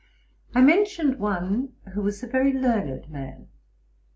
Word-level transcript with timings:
I 0.55 0.61
mentioned 0.61 1.19
one 1.19 1.73
who 1.93 2.01
was 2.01 2.23
a 2.23 2.27
very 2.27 2.51
learned 2.53 3.07
man. 3.11 3.49